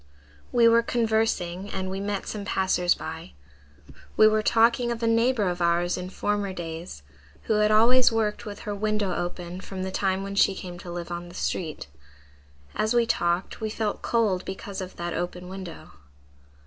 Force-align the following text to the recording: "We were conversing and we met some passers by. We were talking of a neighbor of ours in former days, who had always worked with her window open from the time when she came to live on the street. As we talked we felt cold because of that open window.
"We 0.51 0.67
were 0.67 0.81
conversing 0.81 1.69
and 1.69 1.87
we 1.87 1.99
met 1.99 2.25
some 2.27 2.43
passers 2.43 2.95
by. 2.95 3.33
We 4.17 4.27
were 4.27 4.41
talking 4.41 4.91
of 4.91 5.03
a 5.03 5.05
neighbor 5.05 5.47
of 5.47 5.61
ours 5.61 5.95
in 5.95 6.09
former 6.09 6.53
days, 6.53 7.03
who 7.43 7.59
had 7.59 7.69
always 7.69 8.11
worked 8.11 8.43
with 8.43 8.61
her 8.61 8.73
window 8.73 9.13
open 9.13 9.61
from 9.61 9.83
the 9.83 9.91
time 9.91 10.23
when 10.23 10.33
she 10.33 10.55
came 10.55 10.79
to 10.79 10.91
live 10.91 11.11
on 11.11 11.29
the 11.29 11.35
street. 11.35 11.85
As 12.73 12.95
we 12.95 13.05
talked 13.05 13.61
we 13.61 13.69
felt 13.69 14.01
cold 14.01 14.43
because 14.43 14.81
of 14.81 14.95
that 14.95 15.13
open 15.13 15.47
window. 15.49 15.91